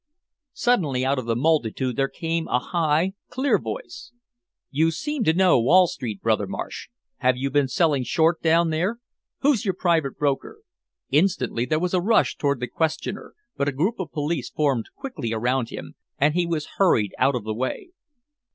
[0.53, 4.11] '"Suddenly out of the multitude there came a high, clear voice:
[4.71, 6.89] "You seem to know Wall Street, Brother Marsh.
[7.17, 8.97] Have you been selling short down there?
[9.41, 10.61] Who's your private broker?"
[11.11, 15.33] Instantly there was a rush toward the questioner, but a group of police formed quickly
[15.33, 17.91] around him and he was hurried out of the way.